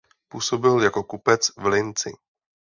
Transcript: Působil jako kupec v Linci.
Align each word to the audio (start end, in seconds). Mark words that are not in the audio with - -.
Působil 0.27 0.81
jako 0.81 1.03
kupec 1.03 1.47
v 1.57 1.65
Linci. 1.65 2.13